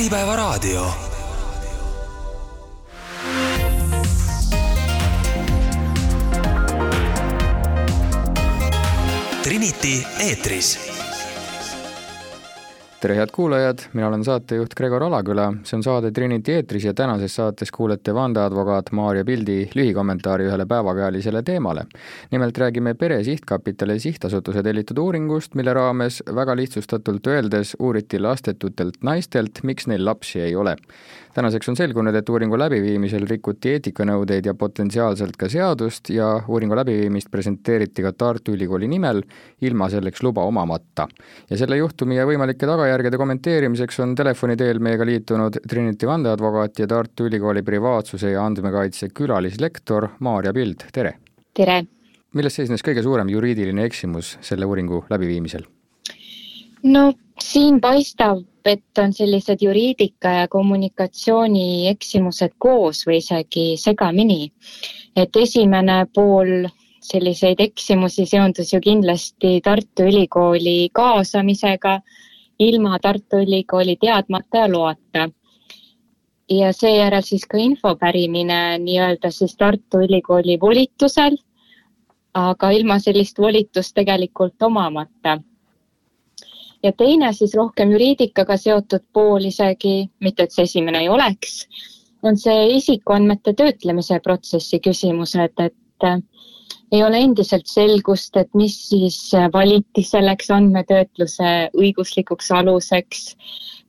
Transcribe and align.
Äripäevaraadio. 0.00 0.92
Trinity 9.42 10.04
eetris 10.18 10.89
tere, 13.00 13.14
head 13.16 13.30
kuulajad, 13.32 13.78
mina 13.96 14.08
olen 14.08 14.24
saatejuht 14.24 14.74
Gregor 14.76 15.02
Alaküla, 15.06 15.46
see 15.64 15.78
on 15.78 15.84
saade 15.84 16.10
Trinity 16.12 16.52
eetris 16.58 16.84
ja 16.84 16.92
tänases 16.94 17.32
saates 17.38 17.72
kuulete 17.72 18.12
vandeadvokaat 18.14 18.90
Maarja 18.92 19.24
Pildi 19.24 19.70
lühikommentaari 19.74 20.44
ühele 20.50 20.66
päevakajalisele 20.68 21.42
teemale. 21.42 21.86
nimelt 22.30 22.58
räägime 22.58 22.94
Pere 22.94 23.24
Sihtkapitali 23.24 23.98
sihtasutuse 24.00 24.62
tellitud 24.62 24.98
uuringust, 24.98 25.54
mille 25.54 25.74
raames 25.74 26.22
väga 26.34 26.56
lihtsustatult 26.56 27.26
öeldes 27.26 27.76
uuriti 27.78 28.20
lastetutelt 28.20 29.00
naistelt, 29.02 29.62
miks 29.62 29.86
neil 29.86 30.04
lapsi 30.04 30.40
ei 30.40 30.56
ole 30.56 30.76
tänaseks 31.34 31.68
on 31.68 31.76
selgunud, 31.76 32.14
et 32.14 32.28
uuringu 32.28 32.58
läbiviimisel 32.58 33.26
rikuti 33.30 33.74
eetikanõudeid 33.76 34.46
ja 34.46 34.54
potentsiaalselt 34.58 35.36
ka 35.38 35.48
seadust 35.50 36.10
ja 36.10 36.32
uuringu 36.48 36.76
läbiviimist 36.78 37.30
presenteeriti 37.30 38.02
ka 38.02 38.12
Tartu 38.12 38.54
Ülikooli 38.56 38.88
nimel, 38.90 39.22
ilma 39.62 39.90
selleks 39.90 40.22
luba 40.26 40.44
omamata. 40.44 41.08
ja 41.50 41.56
selle 41.56 41.76
juhtumi 41.76 42.16
ja 42.16 42.26
võimalike 42.26 42.66
tagajärgede 42.90 43.18
kommenteerimiseks 43.22 44.00
on 44.02 44.14
telefoni 44.18 44.56
teel 44.58 44.80
meiega 44.82 45.04
liitunud 45.06 45.60
Trinity 45.68 46.08
vandeadvokaat 46.10 46.78
ja 46.82 46.86
Tartu 46.90 47.28
Ülikooli 47.28 47.62
privaatsuse 47.62 48.32
ja 48.32 48.42
andmekaitse 48.42 49.08
külalislektor 49.14 50.08
Maarja 50.18 50.52
Pild, 50.52 50.88
tere! 50.92 51.12
tere! 51.54 51.84
milles 52.34 52.56
seisnes 52.58 52.82
kõige 52.82 53.04
suurem 53.06 53.28
juriidiline 53.30 53.84
eksimus 53.86 54.32
selle 54.42 54.66
uuringu 54.66 55.04
läbiviimisel? 55.10 55.62
no 56.90 57.12
siin 57.38 57.78
paistab, 57.80 58.42
et 58.64 58.98
on 58.98 59.14
sellised 59.14 59.62
juriidika 59.62 60.32
ja 60.40 60.48
kommunikatsiooni 60.50 61.86
eksimused 61.92 62.56
koos 62.58 63.04
või 63.06 63.20
isegi 63.22 63.76
segamini. 63.78 64.50
et 65.14 65.36
esimene 65.36 66.06
pool 66.14 66.66
selliseid 67.00 67.62
eksimusi 67.62 68.26
seondus 68.26 68.74
ju 68.74 68.80
kindlasti 68.82 69.60
Tartu 69.62 70.08
Ülikooli 70.10 70.90
kaasamisega 70.92 72.00
ilma 72.60 72.98
Tartu 73.02 73.42
Ülikooli 73.44 73.96
teadmata 74.00 74.64
ja 74.64 74.72
loata. 74.72 75.28
ja 76.50 76.72
seejärel 76.72 77.22
siis 77.22 77.46
ka 77.46 77.58
info 77.58 77.94
pärimine 77.96 78.78
nii-öelda 78.78 79.30
siis 79.30 79.56
Tartu 79.56 80.00
Ülikooli 80.06 80.58
volitusel, 80.60 81.36
aga 82.34 82.70
ilma 82.70 82.98
sellist 82.98 83.38
volitust 83.38 83.94
tegelikult 83.94 84.62
omamata 84.62 85.38
ja 86.82 86.92
teine 86.92 87.32
siis 87.32 87.54
rohkem 87.54 87.92
juriidikaga 87.92 88.56
seotud 88.56 89.04
pool 89.12 89.44
isegi, 89.44 90.10
mitte 90.20 90.46
et 90.46 90.54
see 90.54 90.66
esimene 90.68 91.04
ei 91.04 91.08
oleks, 91.08 91.66
on 92.22 92.38
see 92.40 92.66
isikuandmete 92.76 93.54
töötlemise 93.56 94.20
protsessi 94.24 94.80
küsimused, 94.84 95.64
et 95.64 96.08
ei 96.92 97.02
ole 97.06 97.20
endiselt 97.22 97.68
selgust, 97.70 98.36
et 98.36 98.50
mis 98.58 98.74
siis 98.88 99.18
valiti 99.52 100.02
selleks 100.06 100.50
andmetöötluse 100.54 101.52
õiguslikuks 101.78 102.50
aluseks, 102.58 103.24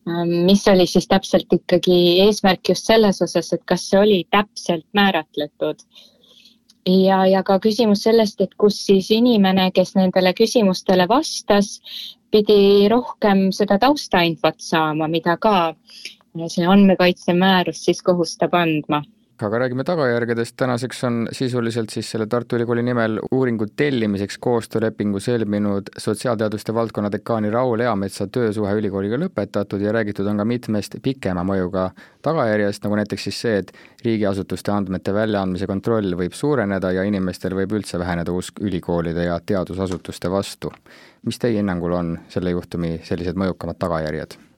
ähm, 0.10 0.36
mis 0.46 0.68
oli 0.70 0.86
siis 0.90 1.10
täpselt 1.10 1.54
ikkagi 1.54 1.98
eesmärk 2.28 2.70
just 2.70 2.90
selles 2.90 3.22
osas, 3.26 3.52
et 3.54 3.66
kas 3.66 3.88
see 3.90 4.00
oli 4.00 4.24
täpselt 4.30 4.86
määratletud? 4.98 5.82
Ja, 6.90 7.22
ja 7.30 7.44
ka 7.46 7.60
küsimus 7.62 8.08
sellest, 8.08 8.42
et 8.42 8.56
kus 8.58 8.80
siis 8.88 9.12
inimene, 9.14 9.68
kes 9.74 9.94
nendele 9.98 10.34
küsimustele 10.34 11.06
vastas, 11.10 11.76
pidi 12.34 12.88
rohkem 12.90 13.50
seda 13.54 13.78
taustainfot 13.82 14.58
saama, 14.62 15.08
mida 15.12 15.36
ka 15.38 15.74
see 16.48 16.66
andmekaitsemäärus 16.66 17.84
siis 17.86 18.02
kohustab 18.02 18.56
andma 18.58 19.04
aga 19.44 19.60
räägime 19.60 19.84
tagajärgedest, 19.84 20.56
tänaseks 20.58 21.04
on 21.04 21.28
sisuliselt 21.32 21.90
siis 21.90 22.12
selle 22.12 22.28
Tartu 22.28 22.56
Ülikooli 22.56 22.84
nimel 22.84 23.20
uuringu 23.32 23.66
tellimiseks 23.76 24.38
koostöölepingu 24.38 25.20
sõlminud 25.20 25.90
sotsiaalteaduste 25.98 26.74
valdkonna 26.74 27.12
dekaani 27.12 27.50
Raul 27.54 27.84
Eametsa 27.86 28.28
töösuhe 28.28 28.74
ülikooliga 28.80 29.20
lõpetatud 29.22 29.82
ja 29.82 29.94
räägitud 29.96 30.28
on 30.28 30.42
ka 30.42 30.46
mitmest 30.46 31.00
pikema 31.04 31.46
mõjuga 31.48 31.90
tagajärjest, 32.22 32.84
nagu 32.86 33.00
näiteks 33.02 33.30
siis 33.30 33.42
see, 33.46 33.58
et 33.64 33.74
riigiasutuste 34.06 34.72
andmete 34.72 35.14
väljaandmise 35.14 35.68
kontroll 35.68 36.18
võib 36.20 36.38
suureneda 36.38 36.92
ja 36.92 37.08
inimestel 37.08 37.58
võib 37.58 37.74
üldse 37.80 38.00
väheneda 38.00 38.36
usk 38.36 38.62
ülikoolide 38.62 39.26
ja 39.30 39.40
teadusasutuste 39.46 40.32
vastu 40.32 40.74
mis 41.26 41.40
teie 41.40 41.58
hinnangul 41.58 41.94
on 41.94 42.16
selle 42.30 42.54
juhtumi 42.56 43.00
sellised 43.04 43.38
mõjukamad 43.38 43.78
tagajärjed? 43.82 44.51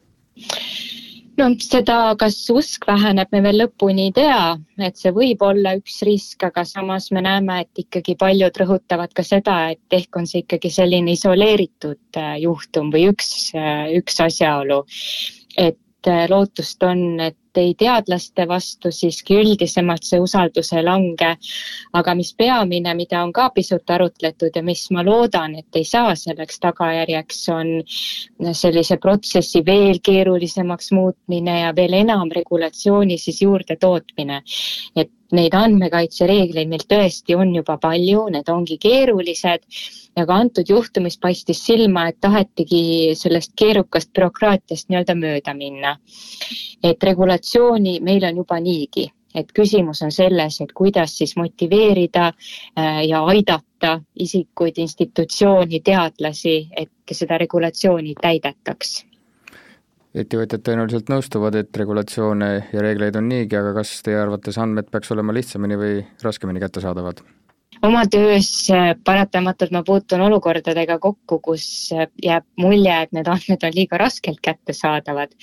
No 1.39 1.47
seda, 1.63 1.97
kas 2.19 2.37
usk 2.53 2.85
väheneb, 2.87 3.29
me 3.33 3.41
veel 3.45 3.61
lõpuni 3.63 4.07
ei 4.09 4.13
tea, 4.15 4.39
et 4.87 4.99
see 4.99 5.13
võib 5.15 5.43
olla 5.45 5.75
üks 5.79 6.01
risk, 6.07 6.45
aga 6.45 6.65
samas 6.67 7.09
me 7.15 7.23
näeme, 7.25 7.61
et 7.63 7.83
ikkagi 7.85 8.15
paljud 8.19 8.59
rõhutavad 8.61 9.13
ka 9.15 9.25
seda, 9.25 9.57
et 9.73 9.97
ehk 9.97 10.19
on 10.19 10.27
see 10.29 10.43
ikkagi 10.43 10.71
selline 10.73 11.15
isoleeritud 11.17 12.21
äh, 12.21 12.35
juhtum 12.43 12.91
või 12.93 13.07
üks, 13.11 13.31
äh, 13.57 13.87
üks 13.99 14.19
asjaolu. 14.23 14.83
et 15.57 16.09
äh, 16.09 16.25
lootust 16.29 16.83
on, 16.83 17.19
et 17.19 17.37
ei 17.57 17.73
teadlaste 17.77 18.47
vastu 18.47 18.91
siiski 18.91 19.37
üldisemalt 19.41 20.03
see 20.07 20.19
usaldus 20.19 20.73
ei 20.73 20.83
lange. 20.83 21.35
aga 21.93 22.15
mis 22.15 22.33
peamine, 22.33 22.93
mida 22.93 23.23
on 23.23 23.33
ka 23.33 23.49
pisut 23.49 23.89
arutletud 23.89 24.55
ja 24.55 24.63
mis 24.63 24.85
ma 24.91 25.03
loodan, 25.05 25.55
et 25.55 25.75
ei 25.75 25.83
saa 25.83 26.15
selleks 26.15 26.59
tagajärjeks, 26.59 27.41
on 27.49 27.73
sellise 28.53 28.97
protsessi 28.97 29.63
veel 29.65 29.99
keerulisemaks 30.03 30.91
muutmine 30.91 31.59
ja 31.59 31.75
veel 31.75 31.93
enam 31.93 32.31
regulatsiooni 32.31 33.17
siis 33.17 33.41
juurde 33.41 33.77
tootmine. 33.79 34.41
et 34.95 35.11
neid 35.35 35.55
andmekaitsereegleid 35.57 36.69
meil 36.69 36.85
tõesti 36.89 37.35
on 37.37 37.53
juba 37.55 37.77
palju, 37.81 38.27
need 38.33 38.49
ongi 38.53 38.77
keerulised. 38.81 39.65
Ja 40.17 40.27
ka 40.29 40.37
antud 40.43 40.69
juhtumis 40.69 41.17
paistis 41.17 41.63
silma, 41.65 42.07
et 42.09 42.19
tahetigi 42.21 43.15
sellest 43.17 43.55
keerukast 43.57 44.11
bürokraatiast 44.13 44.89
nii-öelda 44.89 45.15
mööda 45.17 45.55
minna. 45.57 45.97
et 46.83 47.03
regulatsiooni 47.03 47.99
meil 48.03 48.23
on 48.27 48.35
juba 48.37 48.59
niigi, 48.59 49.05
et 49.35 49.51
küsimus 49.55 50.01
on 50.03 50.11
selles, 50.11 50.59
et 50.61 50.73
kuidas 50.73 51.17
siis 51.17 51.35
motiveerida 51.37 52.25
äh, 52.27 53.05
ja 53.07 53.23
aidata 53.23 54.01
isikuid, 54.15 54.77
institutsiooni, 54.77 55.79
teadlasi, 55.79 56.67
et 56.77 56.91
seda 57.11 57.37
regulatsiooni 57.37 58.15
täidetaks 58.21 59.03
ettevõtjad 60.13 60.61
tõenäoliselt 60.65 61.09
nõustuvad, 61.09 61.55
et 61.57 61.77
regulatsioone 61.77 62.49
ja 62.73 62.83
reegleid 62.85 63.17
on 63.17 63.29
niigi, 63.31 63.57
aga 63.57 63.73
kas 63.79 63.95
teie 64.05 64.19
arvates 64.21 64.59
andmed 64.61 64.91
peaks 64.93 65.13
olema 65.15 65.33
lihtsamini 65.33 65.79
või 65.79 65.95
raskemini 66.21 66.61
kättesaadavad? 66.61 67.23
Oma 67.81 68.03
töös 68.11 68.49
äh, 68.71 68.93
paratamatult 69.05 69.71
ma 69.71 69.83
puutun 69.83 70.21
olukordadega 70.21 70.99
kokku, 70.99 71.39
kus 71.43 71.65
äh, 71.93 72.07
jääb 72.23 72.45
mulje, 72.59 72.95
et 73.05 73.13
need 73.15 73.27
andmed 73.27 73.65
on 73.65 73.75
liiga 73.75 73.97
raskelt 74.01 74.41
kättesaadavad. 74.43 75.33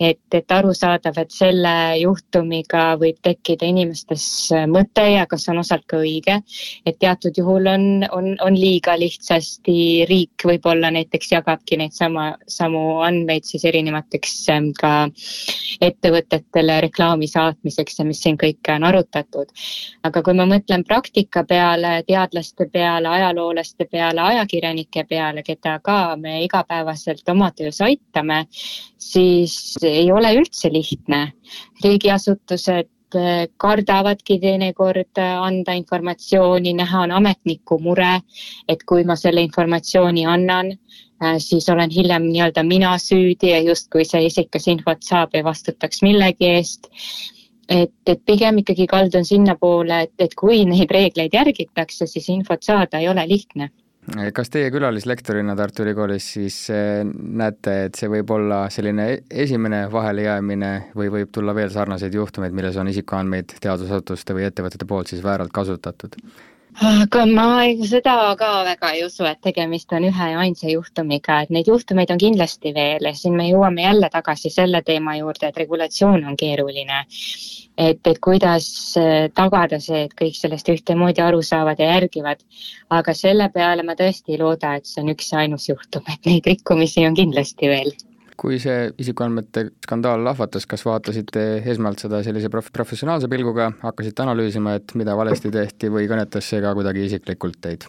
et, 0.00 0.20
et 0.32 0.52
arusaadav, 0.52 1.18
et 1.18 1.30
selle 1.34 1.74
juhtumiga 2.00 2.96
võib 3.00 3.18
tekkida 3.22 3.66
inimestes 3.66 4.26
äh, 4.52 4.66
mõte 4.70 5.04
ja 5.12 5.26
kas 5.26 5.48
on 5.48 5.62
osalt 5.62 5.86
ka 5.86 6.00
õige, 6.02 6.40
et 6.86 6.98
teatud 6.98 7.36
juhul 7.38 7.66
on, 7.66 7.86
on, 8.12 8.34
on 8.44 8.58
liiga 8.58 8.96
lihtsasti 8.98 10.06
riik 10.08 10.44
võib-olla 10.44 10.90
näiteks 10.94 11.32
jagabki 11.32 11.78
neid 11.80 11.94
sama, 11.96 12.32
samu 12.48 13.00
andmeid 13.06 13.46
siis 13.48 13.64
erinevateks 13.68 14.34
ähm, 14.54 14.70
ka 14.78 15.08
ettevõtetele 15.80 16.80
reklaami 16.80 17.28
saatmiseks 17.30 17.98
ja 17.98 18.04
mis 18.08 18.20
siin 18.22 18.38
kõike 18.40 18.74
on 18.74 18.84
arutatud. 18.88 19.52
aga 20.02 20.22
kui 20.22 20.34
ma 20.34 20.46
mõtlen 20.46 20.84
praktika 20.84 21.44
peale, 21.44 22.02
teadlaste 22.06 22.68
peale, 22.72 23.08
ajaloolaste 23.08 23.88
peale, 23.90 24.20
ajakirjanike 24.20 25.04
peale, 25.08 25.42
keda 25.42 25.78
ka 25.84 26.16
me 26.16 26.42
igapäevaselt 26.44 27.28
oma 27.28 27.50
töös 27.50 27.80
aitame, 27.80 28.46
siis 28.98 29.76
ei 29.82 30.12
ole 30.12 30.34
üldse 30.40 30.72
lihtne. 30.72 31.32
riigiasutused 31.84 32.88
kardavadki 33.56 34.38
teinekord 34.42 35.20
anda 35.20 35.72
informatsiooni, 35.78 36.74
näha 36.80 37.04
on 37.06 37.14
ametniku 37.18 37.78
mure, 37.80 38.20
et 38.68 38.84
kui 38.84 39.04
ma 39.04 39.16
selle 39.16 39.42
informatsiooni 39.46 40.26
annan, 40.26 40.72
eh, 40.72 41.38
siis 41.38 41.68
olen 41.68 41.90
hiljem 41.90 42.28
nii-öelda 42.28 42.62
mina 42.66 42.94
süüdi 42.98 43.52
ja 43.54 43.60
justkui 43.64 44.04
see 44.04 44.26
isik, 44.26 44.50
kes 44.50 44.68
infot 44.68 45.02
saab, 45.02 45.34
ei 45.34 45.44
vastutaks 45.44 46.02
millegi 46.02 46.52
eest. 46.58 46.90
Et, 47.68 47.92
et 48.06 48.20
pigem 48.24 48.62
ikkagi 48.62 48.86
kaldun 48.88 49.26
sinnapoole, 49.28 50.00
et, 50.06 50.14
et 50.18 50.34
kui 50.34 50.62
neid 50.64 50.90
reegleid 50.90 51.34
järgitakse, 51.36 52.06
siis 52.08 52.28
infot 52.32 52.62
saada 52.64 53.02
ei 53.02 53.08
ole 53.08 53.26
lihtne 53.28 53.68
kas 54.34 54.50
teie 54.52 54.70
külalislektorina 54.72 55.54
Tartu 55.58 55.84
Ülikoolis 55.84 56.26
siis 56.36 56.58
eh, 56.72 57.00
näete, 57.04 57.74
et 57.88 57.98
see 57.98 58.10
võib 58.12 58.30
olla 58.34 58.64
selline 58.72 59.08
e-, 59.12 59.22
esimene 59.44 59.84
vahelejäämine 59.92 60.72
või 60.98 61.10
võib 61.12 61.32
tulla 61.34 61.54
veel 61.56 61.72
sarnaseid 61.74 62.14
juhtumeid, 62.14 62.54
milles 62.56 62.78
on 62.80 62.88
isikuandmeid 62.92 63.58
teadusasutuste 63.60 64.36
või 64.36 64.46
ettevõtete 64.48 64.88
poolt 64.88 65.12
siis 65.12 65.24
vääralt 65.24 65.52
kasutatud? 65.54 66.16
Aga 66.78 67.24
ma 67.26 67.44
seda 67.90 68.14
ka 68.38 68.48
väga 68.64 68.90
ei 68.94 69.02
usu, 69.04 69.24
et 69.26 69.40
tegemist 69.42 69.92
on 69.92 70.04
ühe 70.06 70.28
ja 70.32 70.38
ainsa 70.44 70.68
juhtumiga, 70.70 71.40
et 71.42 71.50
neid 71.50 71.66
juhtumeid 71.70 72.10
on 72.14 72.20
kindlasti 72.22 72.72
veel 72.76 73.08
ja 73.08 73.14
siin 73.18 73.34
me 73.36 73.48
jõuame 73.48 73.82
jälle 73.82 74.10
tagasi 74.12 74.50
selle 74.54 74.82
teema 74.86 75.16
juurde, 75.18 75.48
et 75.48 75.58
regulatsioon 75.58 76.24
on 76.24 76.36
keeruline. 76.36 77.04
et, 77.78 78.00
et 78.06 78.18
kuidas 78.18 78.68
äh, 78.98 79.28
tagada 79.34 79.80
see, 79.80 80.04
et 80.06 80.14
kõik 80.20 80.34
sellest 80.38 80.68
ühtemoodi 80.68 81.22
aru 81.22 81.42
saavad 81.42 81.78
ja 81.78 81.92
järgivad. 81.94 82.42
aga 82.90 83.14
selle 83.14 83.48
peale 83.54 83.82
ma 83.82 83.94
tõesti 83.98 84.36
ei 84.36 84.38
looda, 84.38 84.74
et 84.76 84.86
see 84.86 85.02
on 85.02 85.14
üks 85.14 85.32
ja 85.32 85.38
ainus 85.46 85.68
juhtum, 85.68 86.02
et 86.12 86.30
neid 86.30 86.46
rikkumisi 86.46 87.06
on 87.06 87.14
kindlasti 87.18 87.74
veel 87.74 87.92
kui 88.38 88.58
see 88.62 88.88
isikuandmete 89.02 89.64
skandaal 89.84 90.22
lahvatas, 90.24 90.66
kas 90.70 90.84
vaatasite 90.86 91.44
esmalt 91.72 92.04
seda 92.04 92.20
sellise 92.26 92.50
prof-, 92.52 92.70
professionaalse 92.74 93.30
pilguga, 93.30 93.72
hakkasite 93.82 94.22
analüüsima, 94.24 94.76
et 94.78 94.94
mida 94.98 95.16
valesti 95.18 95.50
tehti 95.54 95.90
või 95.92 96.06
kõnetas 96.10 96.50
see 96.52 96.62
ka 96.64 96.74
kuidagi 96.78 97.08
isiklikult 97.10 97.58
teid? 97.64 97.88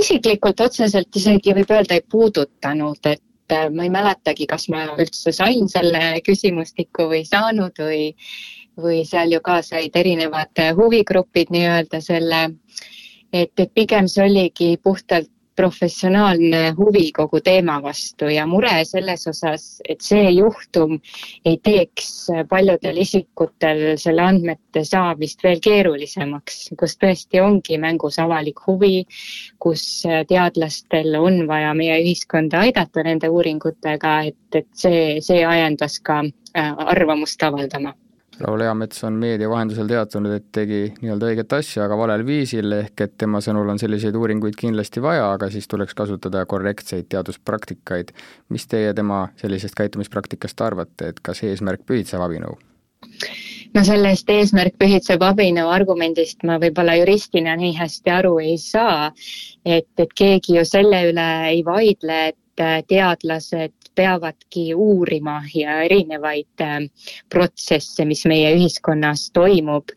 isiklikult 0.00 0.60
otseselt 0.62 1.16
isegi 1.18 1.54
võib 1.56 1.72
öelda 1.74 1.96
ei 1.98 2.04
puudutanud, 2.14 3.00
et 3.10 3.54
äh, 3.56 3.66
ma 3.74 3.86
ei 3.86 3.90
mäletagi, 3.90 4.46
kas 4.46 4.68
ma 4.70 4.84
üldse 4.94 5.32
sain 5.34 5.66
selle 5.72 6.20
küsimustiku 6.26 7.08
või 7.10 7.24
saanud 7.26 7.82
või, 7.82 8.04
või 8.78 9.02
seal 9.08 9.34
ju 9.34 9.42
ka 9.42 9.58
said 9.66 9.96
erinevad 9.98 10.62
huvigrupid 10.78 11.50
nii-öelda 11.50 12.00
selle, 12.04 12.44
et, 13.32 13.52
et 13.58 13.74
pigem 13.74 14.06
see 14.08 14.28
oligi 14.28 14.76
puhtalt 14.82 15.30
professionaalne 15.60 16.60
huvi 16.78 17.10
kogu 17.12 17.40
teema 17.44 17.76
vastu 17.84 18.30
ja 18.32 18.46
mure 18.48 18.72
selles 18.88 19.26
osas, 19.28 19.66
et 19.88 20.00
see 20.04 20.30
juhtum 20.32 20.96
ei 21.44 21.58
teeks 21.62 22.30
paljudel 22.48 23.00
isikutel 23.04 23.82
selle 24.00 24.24
andmete 24.24 24.84
saamist 24.88 25.44
veel 25.44 25.60
keerulisemaks, 25.64 26.60
kus 26.80 26.96
tõesti 27.00 27.42
ongi 27.44 27.78
mängus 27.82 28.18
avalik 28.22 28.64
huvi, 28.66 29.04
kus 29.60 29.86
teadlastel 30.32 31.16
on 31.20 31.42
vaja 31.50 31.74
meie 31.76 32.00
ühiskonda 32.04 32.64
aidata 32.66 33.04
nende 33.04 33.28
uuringutega, 33.28 34.20
et, 34.32 34.62
et 34.62 34.70
see, 34.84 35.18
see 35.24 35.44
ajendas 35.44 36.00
ka 36.04 36.22
äh, 36.24 36.86
arvamust 36.94 37.42
avaldama 37.44 37.94
Raul 38.40 38.62
Eamets 38.64 39.04
on 39.04 39.18
meedia 39.20 39.48
vahendusel 39.50 39.88
teatanud, 39.90 40.32
et 40.32 40.46
tegi 40.56 40.80
nii-öelda 41.02 41.28
õiget 41.28 41.52
asja, 41.58 41.84
aga 41.84 41.98
valel 42.00 42.24
viisil, 42.24 42.72
ehk 42.72 43.04
et 43.04 43.16
tema 43.20 43.42
sõnul 43.44 43.68
on 43.68 43.80
selliseid 43.80 44.16
uuringuid 44.16 44.56
kindlasti 44.56 45.02
vaja, 45.04 45.26
aga 45.34 45.50
siis 45.52 45.68
tuleks 45.68 45.96
kasutada 45.98 46.46
korrektseid 46.48 47.10
teaduspraktikaid. 47.12 48.14
mis 48.48 48.66
teie 48.66 48.94
tema 48.94 49.28
sellisest 49.36 49.76
käitumispraktikast 49.76 50.60
arvate, 50.60 51.12
et 51.12 51.20
kas 51.20 51.42
eesmärk 51.44 51.84
pühitseb 51.86 52.24
abinõu? 52.24 52.56
no 53.74 53.84
sellest 53.84 54.30
eesmärk 54.32 54.76
pühitseb 54.80 55.22
abinõu 55.22 55.68
argumendist 55.72 56.42
ma 56.48 56.58
võib-olla 56.62 56.96
juristina 57.00 57.56
nii 57.60 57.76
hästi 57.76 58.12
aru 58.16 58.38
ei 58.42 58.56
saa, 58.58 59.10
et, 59.64 59.90
et 59.98 60.16
keegi 60.16 60.56
ju 60.58 60.64
selle 60.68 61.04
üle 61.12 61.28
ei 61.52 61.62
vaidle, 61.66 62.22
et 62.32 62.86
teadlased 62.88 63.79
peavadki 63.94 64.70
uurima 64.74 65.40
ja 65.54 65.80
erinevaid 65.86 66.64
äh, 66.64 66.76
protsesse, 67.32 68.04
mis 68.04 68.24
meie 68.30 68.54
ühiskonnas 68.56 69.30
toimub. 69.36 69.94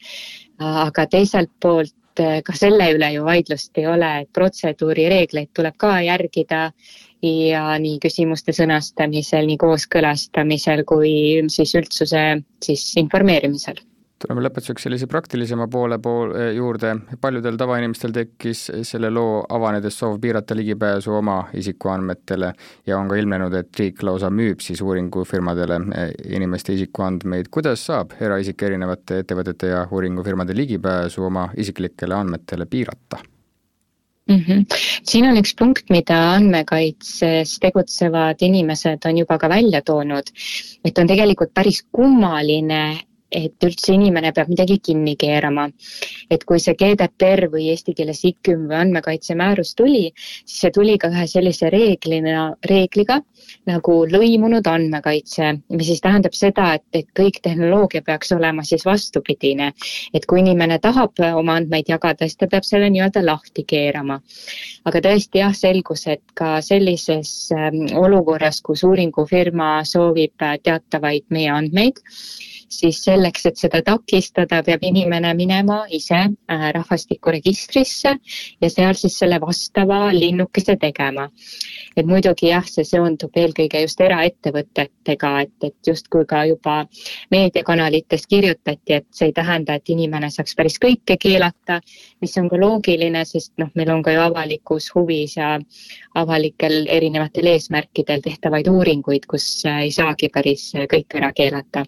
aga 0.64 1.06
teiselt 1.10 1.50
poolt 1.60 2.22
äh, 2.22 2.42
ka 2.46 2.54
selle 2.56 2.92
üle 2.96 3.10
ju 3.14 3.24
vaidlust 3.26 3.78
ei 3.82 3.88
ole, 3.90 4.12
et 4.22 4.30
protseduurireegleid 4.34 5.50
tuleb 5.54 5.76
ka 5.78 5.96
järgida 6.06 6.68
ja 7.24 7.64
nii 7.80 7.98
küsimuste 8.04 8.54
sõnastamisel, 8.56 9.48
nii 9.48 9.58
kooskõlastamisel 9.58 10.84
kui 10.86 11.16
siis 11.50 11.74
üldsuse 11.80 12.24
siis 12.64 12.86
informeerimisel 13.02 13.82
tuleme 14.24 14.44
lõpetuseks 14.46 14.86
sellise 14.88 15.08
praktilisema 15.12 15.68
poole 15.72 16.00
pool 16.04 16.32
eh, 16.38 16.52
juurde, 16.58 16.94
paljudel 17.22 17.58
tavainimestel 17.60 18.14
tekkis 18.16 18.66
selle 18.88 19.12
loo 19.12 19.42
avanedes 19.58 19.98
soov 20.00 20.20
piirata 20.24 20.56
ligipääsu 20.56 21.18
oma 21.20 21.40
isikuandmetele 21.60 22.54
ja 22.88 22.98
on 23.00 23.12
ka 23.12 23.20
ilmnenud, 23.20 23.58
et 23.60 23.84
riik 23.84 24.04
lausa 24.08 24.32
müüb 24.32 24.64
siis 24.64 24.82
uuringufirmadele 24.86 25.82
eh, 25.98 26.16
inimeste 26.38 26.78
isikuandmeid, 26.78 27.52
kuidas 27.54 27.86
saab 27.90 28.16
eraisik 28.22 28.64
erinevate 28.64 29.24
ettevõtete 29.24 29.74
ja 29.74 29.86
uuringufirmade 29.92 30.56
ligipääsu 30.58 31.28
oma 31.28 31.50
isiklikele 31.58 32.16
andmetele 32.16 32.66
piirata? 32.66 33.20
Mm 34.30 34.40
-hmm. 34.40 34.66
siin 35.04 35.26
on 35.28 35.38
üks 35.38 35.52
punkt, 35.60 35.90
mida 35.90 36.18
andmekaitses 36.34 37.58
tegutsevad 37.60 38.40
inimesed 38.42 39.04
on 39.06 39.18
juba 39.18 39.38
ka 39.38 39.50
välja 39.50 39.82
toonud, 39.82 40.32
et 40.86 40.98
on 40.98 41.08
tegelikult 41.08 41.52
päris 41.54 41.84
kummaline, 41.92 43.00
et 43.34 43.68
üldse 43.68 43.94
inimene 43.96 44.32
peab 44.36 44.52
midagi 44.52 44.80
kinni 44.80 45.16
keerama. 45.20 45.70
et 46.32 46.44
kui 46.50 46.60
see 46.60 46.76
GDPR 46.80 47.48
või 47.52 47.70
eesti 47.74 47.94
keeles 47.98 48.24
IKÜM 48.26 48.68
või 48.70 48.80
andmekaitsemäärus 48.84 49.76
tuli, 49.76 50.12
siis 50.46 50.60
see 50.64 50.72
tuli 50.72 50.98
ka 50.98 51.10
ühe 51.12 51.26
sellise 51.28 51.70
reeglina, 51.74 52.54
reegliga 52.70 53.20
nagu 53.70 53.98
lõimunud 54.10 54.68
andmekaitse, 54.70 55.52
mis 55.74 55.90
siis 55.90 56.02
tähendab 56.04 56.36
seda, 56.38 56.74
et, 56.78 56.86
et 56.94 57.10
kõik 57.18 57.40
tehnoloogia 57.44 58.04
peaks 58.06 58.32
olema 58.36 58.64
siis 58.68 58.86
vastupidine. 58.86 59.72
et 60.14 60.26
kui 60.26 60.40
inimene 60.40 60.80
tahab 60.80 61.20
oma 61.34 61.58
andmeid 61.60 61.90
jagada, 61.90 62.28
siis 62.28 62.38
ta 62.38 62.48
peab 62.52 62.68
selle 62.68 62.90
nii-öelda 62.94 63.26
lahti 63.26 63.66
keerama. 63.68 64.20
aga 64.86 65.04
tõesti 65.08 65.44
jah, 65.44 65.54
selgus, 65.56 66.08
et 66.08 66.24
ka 66.40 66.58
sellises 66.62 67.52
ähm, 67.56 67.86
olukorras, 68.00 68.62
kus 68.62 68.84
uuringufirma 68.88 69.84
soovib 69.88 70.36
teatavaid 70.64 71.26
meie 71.30 71.52
andmeid, 71.52 72.02
siis 72.80 73.04
selleks, 73.06 73.46
et 73.50 73.60
seda 73.60 73.82
takistada, 73.86 74.62
peab 74.66 74.84
inimene 74.84 75.34
minema 75.38 75.84
ise 75.94 76.20
äh, 76.26 76.66
rahvastikuregistrisse 76.76 78.16
ja 78.62 78.70
seal 78.70 78.98
siis 78.98 79.18
selle 79.20 79.40
vastava 79.42 80.08
linnukese 80.14 80.78
tegema. 80.82 81.30
et 81.98 82.08
muidugi 82.10 82.48
jah, 82.50 82.66
see 82.66 82.86
seondub 82.88 83.36
eelkõige 83.38 83.84
just 83.84 84.00
eraettevõtetega, 84.02 85.32
et, 85.44 85.54
et 85.68 85.88
justkui 85.88 86.26
ka 86.26 86.44
juba 86.50 86.80
meediakanalites 87.32 88.26
kirjutati, 88.28 88.98
et 88.98 89.06
see 89.14 89.30
ei 89.30 89.34
tähenda, 89.34 89.76
et 89.78 89.90
inimene 89.94 90.30
saaks 90.34 90.56
päris 90.58 90.80
kõike 90.82 91.20
keelata, 91.22 91.80
mis 92.22 92.34
on 92.42 92.50
ka 92.50 92.58
loogiline, 92.58 93.22
sest 93.30 93.54
noh, 93.62 93.70
meil 93.78 93.92
on 93.94 94.02
ka 94.04 94.16
ju 94.16 94.24
avalikus 94.26 94.90
huvis 94.96 95.38
ja 95.38 95.60
avalikel 96.18 96.88
erinevatel 96.90 97.52
eesmärkidel 97.54 98.26
tehtavaid 98.26 98.68
uuringuid, 98.72 99.28
kus 99.30 99.48
äh, 99.70 99.84
ei 99.88 99.94
saagi 99.94 100.32
päris 100.34 100.72
kõike 100.90 101.22
ära 101.22 101.32
keelata. 101.36 101.86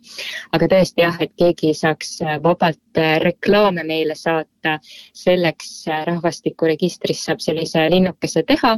aga 0.54 0.70
tõesti 0.75 1.04
jah, 1.04 1.18
et 1.24 1.31
keegi 1.39 1.74
saaks 1.77 2.18
äh, 2.24 2.38
vabalt 2.44 3.00
äh, 3.00 3.16
reklaame 3.24 3.86
meile 3.88 4.16
saata, 4.19 4.77
selleks 5.16 5.72
äh, 5.89 6.04
rahvastikuregistris 6.10 7.25
saab 7.30 7.44
sellise 7.44 7.88
linnukese 7.94 8.44
teha. 8.48 8.75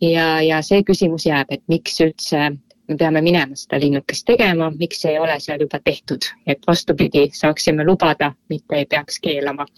Ja, 0.00 0.26
ja 0.40 0.62
see 0.64 0.82
küsimus 0.86 1.26
jääb, 1.28 1.50
et 1.52 1.62
miks 1.68 1.98
üldse 2.00 2.48
me 2.90 2.96
peame 2.98 3.20
minema 3.22 3.58
seda 3.58 3.78
linnukest 3.82 4.24
tegema, 4.26 4.70
miks 4.80 5.04
ei 5.06 5.18
ole 5.20 5.36
seal 5.44 5.60
juba 5.62 5.78
tehtud, 5.84 6.24
et 6.48 6.64
vastupidi, 6.66 7.28
saaksime 7.36 7.84
lubada, 7.86 8.32
mitte 8.50 8.80
ei 8.80 8.88
peaks 8.90 9.20
keelama. 9.22 9.68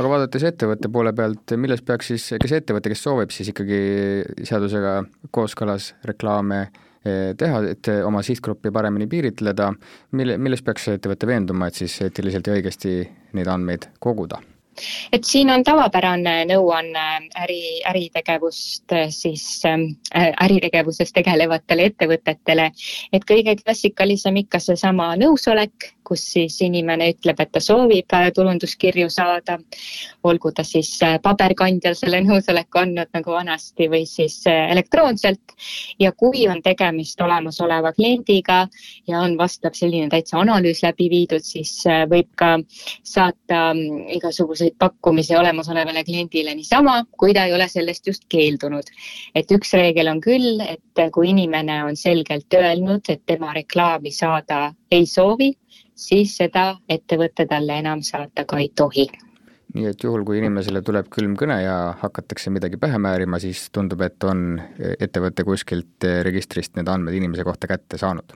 Aga 0.00 0.08
vaadates 0.10 0.42
ettevõtte 0.48 0.88
poole 0.90 1.12
pealt, 1.14 1.52
milles 1.60 1.84
peaks 1.86 2.08
siis, 2.10 2.24
kes 2.40 2.56
ettevõte, 2.56 2.90
kes 2.90 3.04
soovib 3.04 3.30
siis 3.34 3.52
ikkagi 3.52 3.78
seadusega 4.48 4.96
kooskõlas 5.36 5.92
reklaame 6.08 6.64
Eh, 6.64 6.87
teha, 7.04 7.62
et 7.70 7.88
oma 8.04 8.22
sihtgruppi 8.26 8.72
paremini 8.74 9.06
piiritleda, 9.06 9.70
mille, 10.18 10.38
milles 10.38 10.62
peaks 10.66 10.88
ettevõte 10.96 11.30
veenduma, 11.30 11.70
et 11.70 11.78
siis 11.78 11.94
eetiliselt 12.04 12.50
ja 12.50 12.58
õigesti 12.58 13.00
neid 13.38 13.50
andmeid 13.54 13.90
koguda? 14.02 14.42
et 15.12 15.24
siin 15.26 15.50
on 15.50 15.64
tavapärane 15.66 16.44
nõuanne 16.48 17.04
äri, 17.42 17.60
äritegevust 17.88 18.94
siis 19.14 19.44
äh, 19.66 20.28
äritegevuses 20.44 21.12
tegelevatele 21.16 21.88
ettevõtetele, 21.90 22.70
et 23.12 23.26
kõige 23.28 23.56
klassikalisem 23.62 24.42
ikka 24.44 24.60
seesama 24.62 25.14
nõusolek, 25.20 25.92
kus 26.08 26.24
siis 26.32 26.56
inimene 26.64 27.10
ütleb, 27.12 27.40
et 27.42 27.50
ta 27.52 27.60
soovib 27.62 28.14
äh, 28.16 28.30
tulunduskirju 28.34 29.10
saada, 29.12 29.58
olgu 30.28 30.52
ta 30.56 30.64
siis 30.66 30.90
äh, 31.04 31.18
paberkandjal 31.22 31.96
selle 31.98 32.22
nõusoleku 32.24 32.80
andnud 32.82 33.12
nagu 33.16 33.34
vanasti 33.34 33.88
või 33.92 34.04
siis 34.08 34.40
äh, 34.48 34.70
elektroonselt. 34.72 35.54
ja 35.98 36.12
kui 36.12 36.46
on 36.48 36.62
tegemist 36.62 37.20
olemasoleva 37.20 37.92
kliendiga 37.92 38.60
ja 39.08 39.20
on 39.20 39.36
vastav 39.38 39.74
selline 39.74 40.08
täitsa 40.08 40.38
analüüs 40.38 40.82
läbi 40.84 41.08
viidud, 41.10 41.42
siis 41.44 41.72
võib 42.10 42.28
ka 42.38 42.52
saata 43.02 43.72
mm, 43.74 44.06
igasuguseid 44.18 44.76
pakkumisi 44.78 45.36
olemasolevale 45.36 46.04
kliendile 46.06 46.54
niisama, 46.54 47.02
kui 47.18 47.34
ta 47.34 47.48
ei 47.48 47.54
ole 47.56 47.68
sellest 47.68 48.06
just 48.06 48.28
keeldunud. 48.28 48.86
et 49.34 49.50
üks 49.50 49.74
reegel 49.74 50.08
on 50.08 50.20
küll, 50.20 50.62
et 50.62 51.10
kui 51.12 51.30
inimene 51.30 51.82
on 51.84 51.96
selgelt 51.96 52.54
öelnud, 52.54 53.08
et 53.08 53.22
tema 53.26 53.52
reklaami 53.54 54.12
saada 54.14 54.72
ei 54.90 55.06
soovi, 55.06 55.52
siis 55.98 56.36
seda 56.38 56.68
ettevõte 56.88 57.46
talle 57.50 57.80
enam 57.82 58.02
saata 58.06 58.44
ka 58.48 58.60
ei 58.62 58.70
tohi. 58.74 59.08
nii 59.74 59.86
et 59.90 60.04
juhul, 60.04 60.24
kui 60.24 60.38
inimesele 60.40 60.80
tuleb 60.82 61.10
külm 61.12 61.34
kõne 61.36 61.58
ja 61.60 61.78
hakatakse 62.00 62.50
midagi 62.50 62.78
pähe 62.80 62.98
määrima, 62.98 63.38
siis 63.38 63.66
tundub, 63.72 64.00
et 64.00 64.24
on 64.24 64.60
ettevõte 64.78 65.44
kuskilt 65.44 66.06
registrist 66.24 66.76
need 66.76 66.88
andmed 66.88 67.14
inimese 67.14 67.44
kohta 67.44 67.68
kätte 67.68 68.00
saanud 68.00 68.32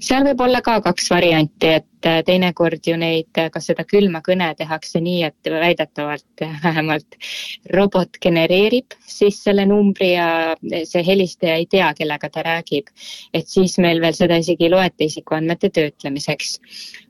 seal 0.00 0.24
võib 0.26 0.40
olla 0.46 0.60
ka 0.64 0.78
kaks 0.84 1.10
varianti, 1.12 1.70
et 1.80 2.08
äh, 2.08 2.20
teinekord 2.26 2.86
ju 2.86 2.96
neid, 3.00 3.30
äh, 3.40 3.50
ka 3.52 3.60
seda 3.62 3.84
külma 3.88 4.20
kõne 4.24 4.50
tehakse 4.58 5.02
nii, 5.04 5.22
et 5.28 5.50
väidetavalt 5.50 6.44
vähemalt 6.64 7.18
robot 7.74 8.18
genereerib 8.22 8.96
siis 9.06 9.42
selle 9.44 9.66
numbri 9.68 10.14
ja 10.14 10.56
see 10.88 11.04
helistaja 11.06 11.58
ei 11.60 11.68
tea, 11.70 11.92
kellega 11.98 12.30
ta 12.30 12.44
räägib. 12.46 12.90
et 13.34 13.48
siis 13.48 13.78
meil 13.78 14.00
veel 14.00 14.16
seda 14.16 14.40
isegi 14.40 14.68
ei 14.68 14.74
loeta 14.74 15.04
isikuandmete 15.04 15.70
töötlemiseks. 15.70 16.58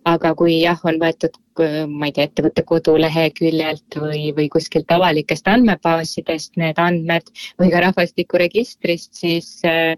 aga 0.04 0.34
kui 0.34 0.60
jah, 0.60 0.80
on 0.84 1.00
võetud 1.00 1.40
ma 1.88 2.08
ei 2.08 2.14
tea, 2.14 2.26
ettevõtte 2.26 2.64
koduleheküljelt 2.66 3.98
või, 4.02 4.32
või 4.36 4.48
kuskilt 4.50 4.90
avalikest 4.90 5.46
andmebaasidest 5.48 6.58
need 6.60 6.80
andmed 6.82 7.30
või 7.60 7.70
ka 7.70 7.84
rahvastikuregistrist, 7.86 9.12
siis 9.14 9.60
äh, 9.68 9.94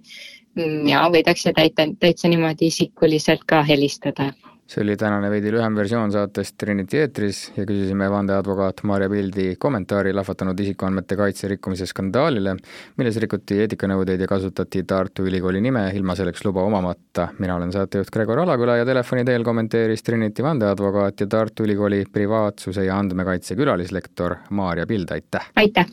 ja 0.91 1.07
võidakse 1.13 1.53
täita, 1.57 1.87
täitsa 2.01 2.29
niimoodi 2.33 2.71
isikuliselt 2.73 3.47
ka 3.47 3.63
helistada. 3.67 4.33
see 4.67 4.83
oli 4.83 4.97
tänane 4.99 5.29
veidi 5.31 5.53
lühem 5.55 5.77
versioon 5.79 6.11
saatest 6.11 6.57
Trinity 6.59 6.99
eetris 6.99 7.53
ja 7.57 7.63
küsisime 7.63 8.09
vandeadvokaat 8.11 8.81
Maarja 8.83 9.07
Pildi 9.09 9.45
kommentaari 9.63 10.11
lahvatanud 10.13 10.59
isikuandmete 10.59 11.17
kaitse 11.17 11.49
rikkumise 11.49 11.87
skandaalile, 11.87 12.57
milles 12.99 13.21
rikuti 13.23 13.61
eetikanõudeid 13.63 14.25
ja 14.25 14.27
kasutati 14.27 14.83
Tartu 14.83 15.23
Ülikooli 15.23 15.61
nime 15.63 15.85
ilma 15.95 16.17
selleks 16.19 16.43
luba 16.45 16.65
omamata. 16.67 17.29
mina 17.39 17.55
olen 17.55 17.73
saatejuht 17.73 18.11
Gregor 18.11 18.43
Alaküla 18.43 18.77
ja 18.77 18.85
telefoni 18.85 19.25
teel 19.25 19.45
kommenteeris 19.45 20.03
Trinity 20.03 20.43
vandeadvokaat 20.43 21.21
ja 21.21 21.27
Tartu 21.27 21.63
Ülikooli 21.63 22.05
privaatsuse 22.13 22.85
ja 22.85 22.99
andmekaitse 22.99 23.55
külalislektor 23.55 24.37
Maarja 24.51 24.87
Pild, 24.87 25.11
aitäh! 25.11 25.51
aitäh! 25.57 25.87